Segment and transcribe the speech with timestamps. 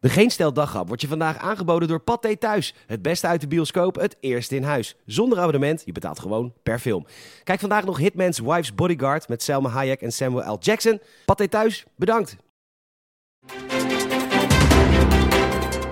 [0.00, 2.74] De Geen Stel Daghap wordt je vandaag aangeboden door Pathé Thuis.
[2.86, 4.96] Het beste uit de bioscoop, het eerste in huis.
[5.06, 7.06] Zonder abonnement, je betaalt gewoon per film.
[7.44, 10.58] Kijk vandaag nog Hitman's Wife's Bodyguard met Selma Hayek en Samuel L.
[10.60, 11.00] Jackson.
[11.24, 12.36] Pathé Thuis, bedankt.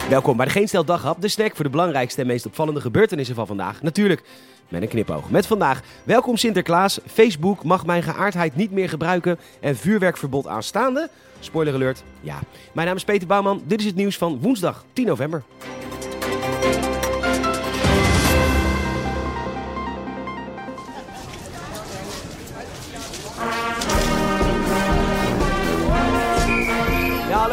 [0.09, 3.35] Welkom bij de Geen Stel Daghap, de snack voor de belangrijkste en meest opvallende gebeurtenissen
[3.35, 3.83] van vandaag.
[3.83, 4.23] Natuurlijk
[4.69, 5.31] met een knipoog.
[5.31, 11.09] Met vandaag, welkom Sinterklaas, Facebook mag mijn geaardheid niet meer gebruiken en vuurwerkverbod aanstaande.
[11.41, 12.39] Spoiler alert, ja.
[12.73, 15.43] Mijn naam is Peter Bouwman, dit is het nieuws van woensdag 10 november.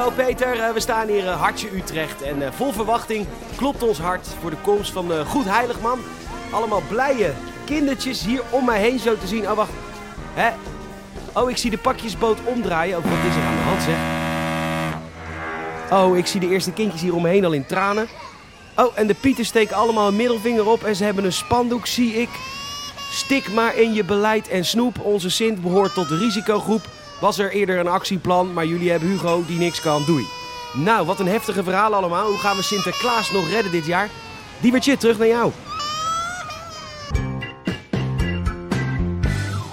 [0.04, 0.60] Hallo Peter.
[0.60, 3.26] Eh, we staan hier uh, hartje Utrecht en uh, vol verwachting
[3.56, 6.00] klopt ons hart voor de komst van de Goed Heiligman.
[6.52, 7.34] Allemaal blije
[7.66, 9.50] kindertjes hier om mij heen zo te zien.
[9.50, 9.72] Oh, wacht.
[10.34, 10.52] Hè?
[11.34, 12.98] Oh, ik zie de pakjesboot omdraaien.
[12.98, 13.98] Oh, wat is er aan de hand, zeg?
[16.00, 18.08] Oh, ik zie de eerste kindjes hier omheen al in tranen.
[18.76, 22.14] Oh, en de pieten steken allemaal een middelvinger op en ze hebben een spandoek, zie
[22.14, 22.30] ik.
[23.12, 25.00] Stik maar in je beleid en snoep.
[25.00, 26.82] Onze Sint behoort tot de risicogroep.
[27.24, 30.06] Was er eerder een actieplan, maar jullie hebben Hugo die niks kan.
[30.06, 30.26] Doei.
[30.74, 32.28] Nou, wat een heftige verhaal allemaal.
[32.28, 34.10] Hoe gaan we Sinterklaas nog redden dit jaar?
[34.62, 35.52] Diewertje, terug naar jou.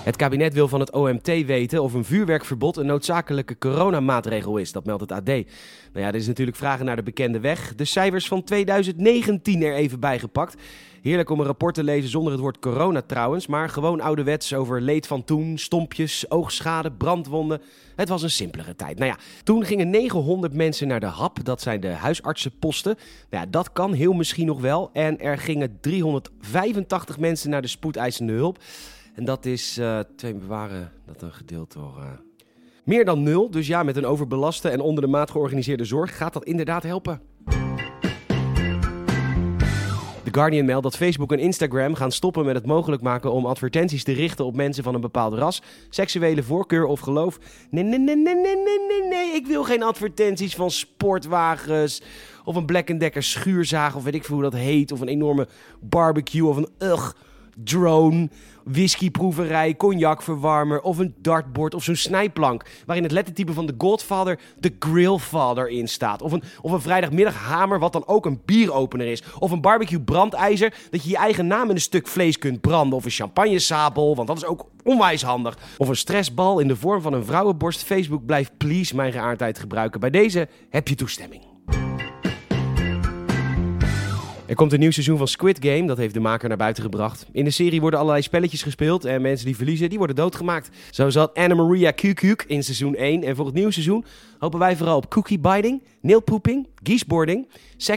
[0.04, 4.72] Het kabinet wil van het OMT weten of een vuurwerkverbod een noodzakelijke coronamaatregel is.
[4.72, 5.26] Dat meldt het AD.
[5.26, 5.44] Nou
[5.92, 7.74] ja, dit is natuurlijk vragen naar de bekende weg.
[7.74, 10.56] De cijfers van 2019 er even bijgepakt.
[11.02, 14.80] Heerlijk om een rapport te lezen zonder het woord corona trouwens, maar gewoon ouderwets over
[14.80, 17.60] leed van toen, stompjes, oogschade, brandwonden.
[17.96, 18.98] Het was een simpelere tijd.
[18.98, 22.96] Nou ja, toen gingen 900 mensen naar de HAP, dat zijn de huisartsenposten.
[23.30, 24.90] Nou ja, dat kan heel misschien nog wel.
[24.92, 28.58] En er gingen 385 mensen naar de spoedeisende hulp.
[29.14, 31.94] En dat is, uh, twee bewaren, dat een gedeeld door...
[31.98, 32.04] Uh,
[32.84, 33.50] meer dan nul.
[33.50, 37.29] Dus ja, met een overbelaste en onder de maat georganiseerde zorg gaat dat inderdaad helpen.
[40.30, 44.04] The Guardian meldt dat Facebook en Instagram gaan stoppen met het mogelijk maken om advertenties
[44.04, 47.38] te richten op mensen van een bepaald ras, seksuele voorkeur of geloof.
[47.70, 49.34] Nee, nee, nee, nee, nee, nee, nee, nee.
[49.34, 52.02] Ik wil geen advertenties van sportwagens
[52.44, 54.92] of een Black Decker schuurzaag of weet ik veel hoe dat heet.
[54.92, 55.48] Of een enorme
[55.80, 57.10] barbecue of een ugh
[57.64, 58.28] drone,
[58.64, 62.64] whiskyproeverij, cognacverwarmer of een dartboard of zo'n snijplank.
[62.86, 66.22] Waarin het lettertype van de Godfather, de Grillfather in staat.
[66.22, 69.22] Of een, of een vrijdagmiddaghamer, wat dan ook een bieropener is.
[69.38, 72.98] Of een barbecue brandijzer, dat je je eigen naam in een stuk vlees kunt branden.
[72.98, 75.58] Of een champagnesabel, want dat is ook onwijs handig.
[75.78, 77.82] Of een stressbal in de vorm van een vrouwenborst.
[77.82, 80.00] Facebook blijft please mijn geaardheid gebruiken.
[80.00, 81.42] Bij deze heb je toestemming.
[84.50, 87.26] Er komt een nieuw seizoen van Squid Game, dat heeft de maker naar buiten gebracht.
[87.32, 90.70] In de serie worden allerlei spelletjes gespeeld en mensen die verliezen, die worden doodgemaakt.
[90.90, 94.04] Zo zat Anna Maria Kukuk in seizoen 1 en voor het nieuwe seizoen
[94.38, 97.48] hopen wij vooral op cookie biting, nail pooping, geeseboarding,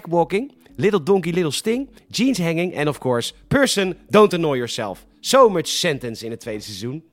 [0.10, 5.06] walking, little donkey little sting, jeans hanging en of course, person don't annoy yourself.
[5.20, 7.04] So much sentence in het tweede seizoen.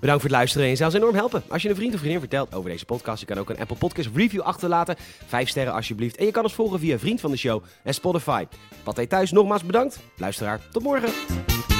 [0.00, 1.42] Bedankt voor het luisteren en ons enorm helpen.
[1.48, 3.76] Als je een vriend of vriendin vertelt over deze podcast, je kan ook een Apple
[3.76, 4.96] Podcast review achterlaten.
[5.26, 6.16] Vijf sterren alsjeblieft.
[6.16, 8.44] En je kan ons volgen via Vriend van de Show en Spotify.
[8.84, 9.98] Wat hij thuis nogmaals bedankt.
[10.16, 11.75] Luisteraar, tot morgen.